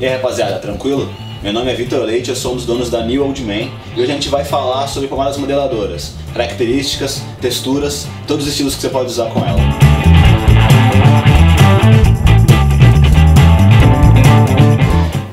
[0.00, 1.08] E aí rapaziada, tranquilo?
[1.40, 4.00] Meu nome é Vitor Leite, eu sou um dos donos da New Old Man e
[4.00, 8.88] hoje a gente vai falar sobre pomadas modeladoras, características, texturas, todos os estilos que você
[8.88, 9.60] pode usar com ela.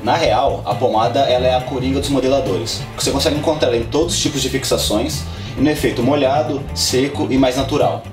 [0.04, 2.82] Na real, a pomada ela é a coringa dos modeladores.
[2.96, 5.24] Você consegue encontrar em todos os tipos de fixações
[5.58, 8.04] e no efeito molhado, seco e mais natural.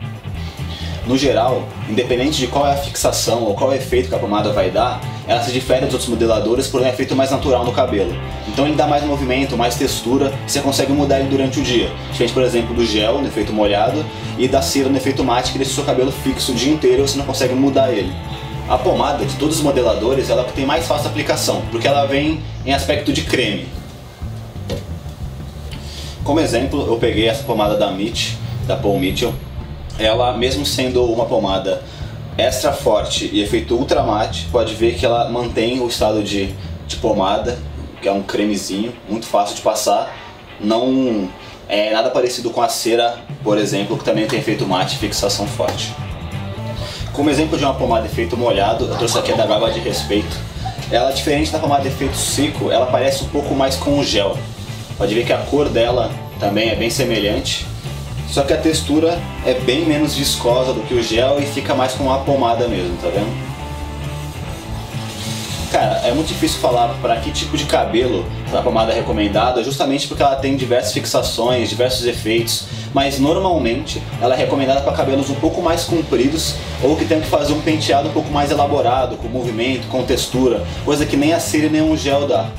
[1.10, 4.20] No geral, independente de qual é a fixação ou qual é o efeito que a
[4.20, 7.72] pomada vai dar, ela se difere dos outros modeladores por um efeito mais natural no
[7.72, 8.16] cabelo.
[8.48, 11.90] Então ele dá mais movimento, mais textura, e você consegue mudar ele durante o dia.
[12.12, 14.06] Diferente, por exemplo, do gel no efeito molhado
[14.38, 17.02] e da cera no efeito mate, que deixa o seu cabelo fixo o dia inteiro
[17.04, 18.14] e você não consegue mudar ele.
[18.70, 22.72] A pomada de todos os modeladores ela tem mais fácil aplicação, porque ela vem em
[22.72, 23.68] aspecto de creme.
[26.24, 28.34] Como exemplo, eu peguei essa pomada da Mitch,
[28.68, 29.34] da Paul Mitchell,
[30.00, 31.84] ela mesmo sendo uma pomada
[32.38, 36.56] extra forte e efeito ultra mate, pode ver que ela mantém o estado de,
[36.88, 37.60] de pomada,
[38.02, 40.16] que é um cremezinho, muito fácil de passar,
[40.60, 41.30] não
[41.68, 45.46] é nada parecido com a cera, por exemplo, que também tem efeito mate e fixação
[45.46, 45.94] forte.
[47.12, 49.80] Como exemplo de uma pomada de efeito molhado, eu trouxe aqui a da Gaba de
[49.80, 50.38] Respeito.
[50.90, 54.38] Ela, diferente da pomada de efeito seco, ela parece um pouco mais com o gel.
[54.98, 57.66] Pode ver que a cor dela também é bem semelhante,
[58.30, 61.94] só que a textura é bem menos viscosa do que o gel e fica mais
[61.94, 63.50] com uma pomada mesmo, tá vendo?
[65.72, 70.08] Cara, é muito difícil falar para que tipo de cabelo a pomada é recomendada, justamente
[70.08, 75.36] porque ela tem diversas fixações, diversos efeitos, mas normalmente ela é recomendada para cabelos um
[75.36, 79.28] pouco mais compridos ou que tem que fazer um penteado um pouco mais elaborado, com
[79.28, 82.50] movimento, com textura, coisa que nem a cera nem um gel dá.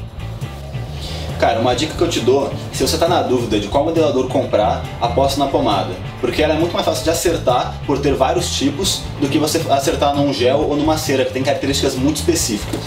[1.41, 4.29] Cara, uma dica que eu te dou, se você está na dúvida de qual modelador
[4.29, 8.55] comprar, aposta na pomada, porque ela é muito mais fácil de acertar por ter vários
[8.55, 12.81] tipos do que você acertar num gel ou numa cera, que tem características muito específicas.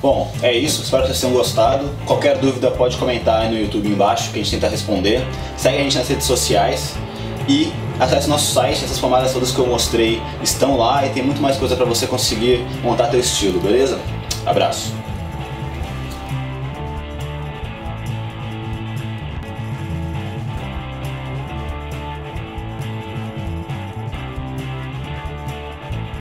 [0.00, 1.90] Bom, é isso, espero que vocês tenham gostado.
[2.06, 5.26] Qualquer dúvida pode comentar aí no YouTube embaixo que a gente tenta responder.
[5.56, 6.94] Segue a gente nas redes sociais
[7.48, 11.42] e acesse nosso site, essas pomadas todas que eu mostrei estão lá e tem muito
[11.42, 13.98] mais coisa para você conseguir montar teu estilo, beleza?
[14.46, 15.09] Abraço!